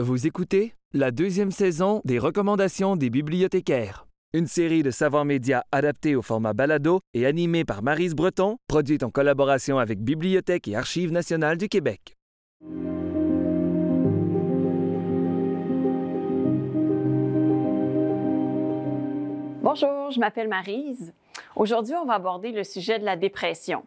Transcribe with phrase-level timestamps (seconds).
[0.00, 6.16] Vous écoutez la deuxième saison des recommandations des bibliothécaires, une série de savoirs médias adaptés
[6.16, 11.12] au format balado et animée par Marise Breton, produite en collaboration avec Bibliothèque et Archives
[11.12, 12.16] nationales du Québec.
[19.62, 21.12] Bonjour, je m'appelle Marise.
[21.54, 23.84] Aujourd'hui, on va aborder le sujet de la dépression.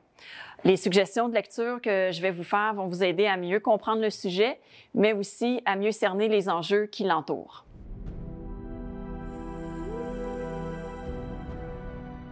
[0.63, 4.01] Les suggestions de lecture que je vais vous faire vont vous aider à mieux comprendre
[4.01, 4.59] le sujet,
[4.95, 7.63] mais aussi à mieux cerner les enjeux qui l'entourent.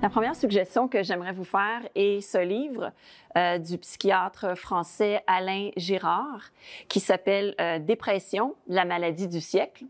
[0.02, 2.92] La première suggestion que j'aimerais vous faire est ce livre
[3.38, 6.52] euh, du psychiatre français Alain Girard
[6.90, 9.86] qui s'appelle euh, Dépression, la maladie du siècle.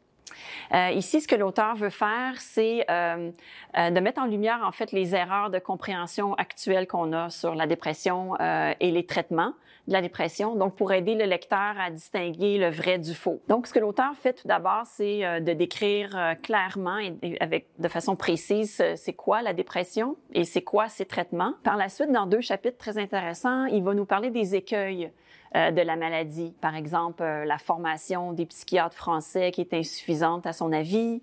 [0.73, 3.31] Euh, ici, ce que l'auteur veut faire, c'est euh,
[3.77, 7.55] euh, de mettre en lumière en fait les erreurs de compréhension actuelles qu'on a sur
[7.55, 8.35] la dépression
[8.79, 9.53] et les traitements
[9.87, 13.41] de la dépression, donc pour aider le lecteur à distinguer le vrai du faux.
[13.47, 17.87] Donc, ce que l'auteur fait tout d'abord, c'est de décrire clairement et, et, avec de
[17.87, 21.53] façon précise c'est quoi la dépression et c'est quoi ses traitements.
[21.63, 25.11] Par la suite, dans deux chapitres très intéressants, il va nous parler des écueils
[25.55, 26.53] euh, de la maladie.
[26.59, 31.21] Par exemple, euh, la formation des psychiatres français qui est insuffisante à son avis,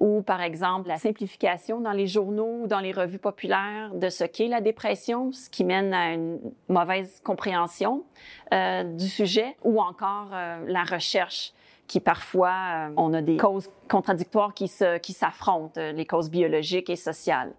[0.00, 4.24] ou par exemple la simplification dans les journaux ou dans les revues populaires de ce
[4.24, 8.04] qu'est la dépression, ce qui mène à une mauvaise compréhension
[8.54, 11.52] euh, du sujet, ou encore la recherche
[11.86, 17.52] qui parfois, on a des causes contradictoires qui s'affrontent, qui les causes biologiques et sociales.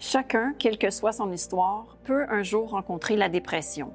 [0.00, 3.92] Chacun, quelle que soit son histoire, peut un jour rencontrer la dépression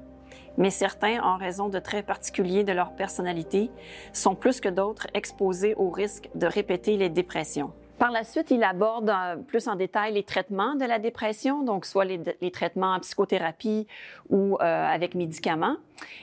[0.58, 3.70] mais certains, en raison de traits particuliers de leur personnalité,
[4.12, 7.72] sont plus que d'autres exposés au risque de répéter les dépressions.
[7.98, 11.86] Par la suite, il aborde euh, plus en détail les traitements de la dépression, donc
[11.86, 13.86] soit les, traitements en psychothérapie
[14.28, 15.76] ou euh, avec médicaments.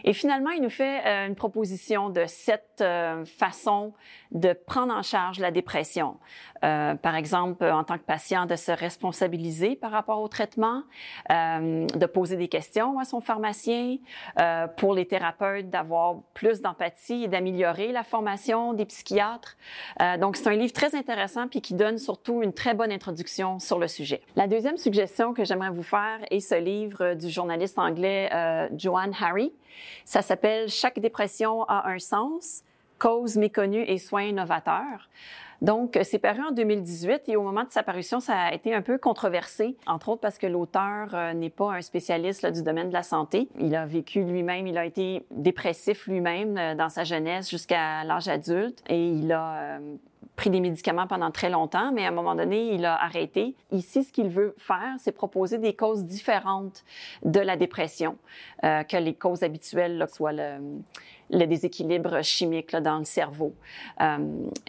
[0.04, 3.94] Et finalement, il nous fait euh, une proposition de sept euh, façons
[4.32, 6.18] de prendre en charge la dépression.
[6.64, 10.84] Euh, par exemple, en tant que patient, de se responsabiliser par rapport au traitement,
[11.30, 13.98] de poser des questions à son pharmacien,
[14.78, 19.58] pour les thérapeutes, d'avoir plus d'empathie et d'améliorer la formation des psychiatres.
[20.20, 23.78] donc, c'est un livre très intéressant puis qui donne surtout une très bonne introduction sur
[23.78, 24.22] le sujet.
[24.36, 28.30] La deuxième suggestion que j'aimerais vous faire est ce livre du journaliste anglais
[28.76, 29.54] Joanne Harry.
[30.06, 32.64] Ça s'appelle Chaque dépression a un sens,
[33.00, 35.10] causes méconnues et soins novateurs.
[35.64, 38.82] Donc, c'est paru en 2018 et au moment de sa parution, ça a été un
[38.82, 42.94] peu controversé, entre autres parce que l'auteur euh, n'est pas un spécialiste du domaine de
[42.94, 43.48] la santé.
[43.58, 48.28] Il a vécu lui-même, il a été dépressif lui-même euh, dans sa jeunesse jusqu'à l'âge
[48.28, 49.80] adulte et il a euh,
[50.36, 53.56] pris des médicaments pendant très longtemps, mais à un moment donné, il a arrêté.
[53.72, 56.84] Ici, ce qu'il veut faire, c'est proposer des causes différentes
[57.24, 58.18] de la dépression
[58.64, 60.58] euh, que les causes habituelles, là, soit le,
[61.30, 63.54] déséquilibre chimique dans le cerveau.
[64.02, 64.18] Euh,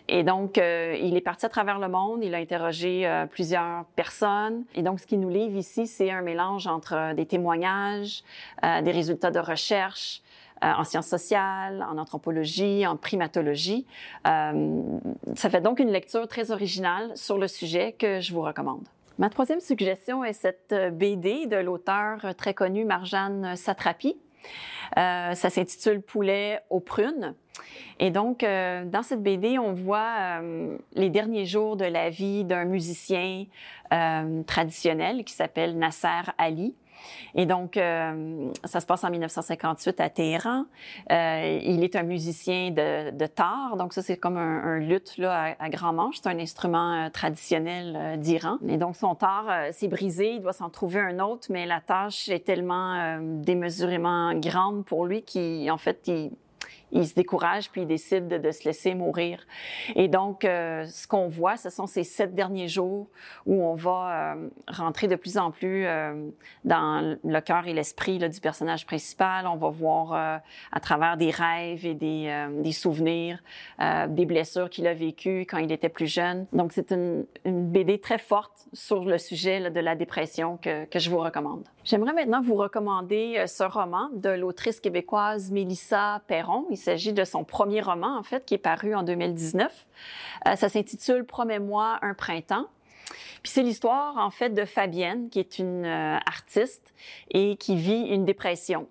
[0.08, 4.64] et donc, euh, il est parti à travers le monde, il a interrogé plusieurs personnes.
[4.74, 8.22] Et donc, ce qu'il nous livre ici, c'est un mélange entre des témoignages,
[8.62, 10.22] des résultats de recherche,
[10.62, 13.86] en sciences sociales, en anthropologie, en primatologie.
[14.26, 14.80] Euh,
[15.34, 18.86] ça fait donc une lecture très originale sur le sujet que je vous recommande.
[19.18, 24.16] Ma troisième suggestion est cette euh, BD de l'auteur très connu Marjane Satrapi.
[24.96, 27.34] Euh, ça s'intitule Poulet aux prunes.
[27.98, 32.44] Et donc, euh, dans cette BD, on voit euh, les derniers jours de la vie
[32.44, 33.46] d'un musicien
[34.46, 36.74] traditionnel qui s'appelle Nasser Ali.
[37.34, 40.64] Et donc, euh, ça se passe en 1958 à Téhéran.
[41.10, 45.68] Euh, il est un musicien de, tar, donc ça c'est comme un, un luth à,
[45.70, 46.16] grand manche.
[46.22, 48.58] C'est un instrument euh, traditionnel d'Iran.
[48.68, 52.28] Et donc son tar s'est brisé, il doit s'en trouver un autre, mais la tâche
[52.28, 56.30] est tellement démesurément grande pour lui qu'en fait, il
[56.94, 59.44] il se décourage puis il décide de, se laisser mourir.
[59.96, 63.08] Et donc, euh, ce qu'on voit, ce sont ces sept derniers jours
[63.46, 66.30] où on va euh, rentrer de plus en plus euh,
[66.64, 69.46] dans le cœur et l'esprit du personnage principal.
[69.46, 70.40] On va voir
[70.72, 73.42] à travers des rêves et des, souvenirs,
[74.08, 76.46] des blessures qu'il a vécues quand il était plus jeune.
[76.52, 81.10] Donc, c'est une, BD très forte sur le sujet de la dépression que, que je
[81.10, 81.64] vous recommande.
[81.84, 86.53] J'aimerais maintenant vous recommander ce roman de l'autrice québécoise Mélissa Perron.
[86.70, 89.86] Il s'agit de son premier roman, en fait, qui est paru en 2019.
[90.46, 92.66] Euh, ça s'intitule Promets-moi un printemps.
[93.42, 96.94] Puis c'est l'histoire, en fait, de Fabienne, qui est une euh, artiste
[97.30, 98.88] et qui vit une dépression.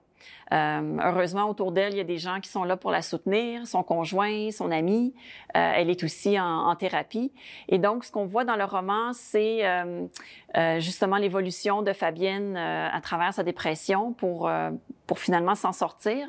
[0.53, 3.65] Euh, heureusement, autour d'elle, il y a des gens qui sont là pour la soutenir,
[3.65, 5.13] son conjoint, son ami.
[5.55, 7.31] Euh, elle est aussi en, thérapie.
[7.69, 10.07] Et donc, ce qu'on voit dans le roman, c'est euh,
[10.79, 14.49] justement l'évolution de Fabienne à travers sa dépression pour,
[15.07, 16.27] pour finalement s'en sortir.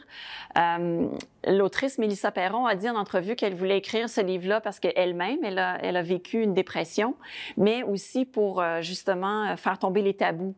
[1.46, 5.58] L'autrice Mélissa Perron a dit en entrevue qu'elle voulait écrire ce livre-là parce qu'elle-même, elle
[5.58, 7.16] a, elle a vécu une dépression,
[7.56, 10.54] mais aussi pour justement faire tomber les tabous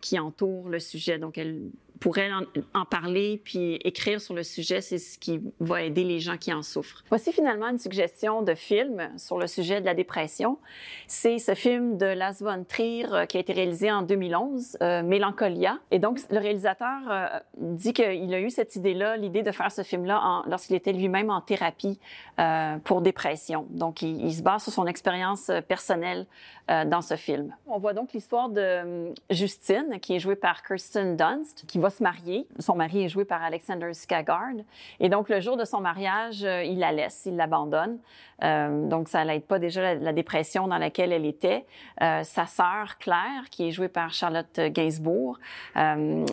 [0.00, 1.18] qui entourent le sujet.
[1.18, 1.70] Donc, elle
[2.02, 2.30] pourrait
[2.74, 6.52] en, parler puis écrire sur le sujet, c'est ce qui va aider les gens qui
[6.52, 7.04] en souffrent.
[7.08, 10.58] Voici finalement une suggestion de film sur le sujet de la dépression.
[11.06, 15.02] C'est ce film de Lars von Trier euh, qui a été réalisé en 2011, euh,
[15.04, 15.78] Mélancolia.
[15.92, 19.82] Et donc, le réalisateur euh, dit qu'il a eu cette idée-là, l'idée de faire ce
[19.82, 22.00] film-là lorsqu'il était lui-même en thérapie
[22.40, 23.66] euh, pour dépression.
[23.70, 26.26] Donc, il, il, se base sur son expérience personnelle
[26.68, 27.54] dans ce film.
[27.66, 32.02] On voit donc l'histoire de Justine, qui est jouée par Kirsten Dunst, qui va se
[32.02, 32.46] marier.
[32.58, 34.54] Son mari est joué par Alexander Skaggard.
[34.98, 37.98] Et donc, le jour de son mariage, euh, il la laisse, il l'abandonne.
[38.42, 41.64] Euh, donc, ça n'aide pas déjà la, dépression dans laquelle elle était.
[42.02, 45.38] Euh, sa sœur, Claire, qui est jouée par Charlotte Gainsbourg,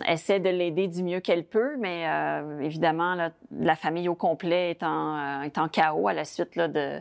[0.08, 2.06] essaie de l'aider du mieux qu'elle peut, mais
[2.60, 7.00] évidemment, la famille au complet est en, est en chaos à la suite de,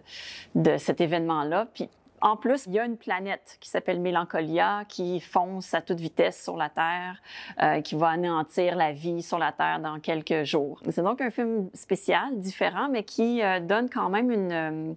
[0.55, 1.67] de cet événement-là.
[1.73, 1.89] Puis
[2.21, 6.41] en plus, il y a une planète qui s'appelle Mélancolia qui fonce à toute vitesse
[6.43, 7.21] sur la Terre,
[7.61, 10.81] euh, qui va anéantir la vie sur la Terre dans quelques jours.
[10.89, 14.95] C'est donc un film spécial, différent, mais qui euh, donne quand même une,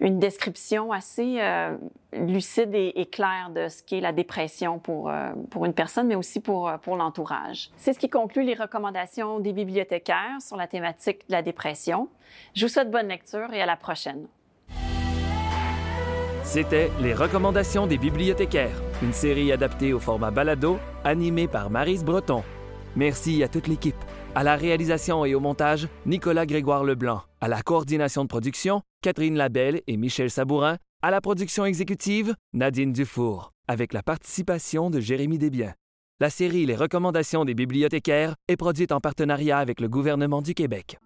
[0.00, 1.38] euh, description assez
[2.12, 5.12] lucide et, claire de ce qu'est la dépression pour,
[5.50, 7.70] pour une personne, mais aussi pour, pour l'entourage.
[7.76, 12.08] C'est ce qui conclut les recommandations des bibliothécaires sur la thématique de la dépression.
[12.54, 14.26] Je vous souhaite bonne lecture et à la prochaine.
[16.48, 22.42] C'était Les recommandations des bibliothécaires, une série adaptée au format balado, animée par Marise Breton.
[22.96, 24.02] Merci à toute l'équipe.
[24.34, 27.20] À la réalisation et au montage, Nicolas Grégoire Leblanc.
[27.42, 30.78] À la coordination de production, Catherine Labelle et Michel Sabourin.
[31.02, 35.74] À la production exécutive, Nadine Dufour, avec la participation de Jérémy Desbiens.
[36.18, 40.96] La série Les recommandations des bibliothécaires est produite en partenariat avec le gouvernement du Québec.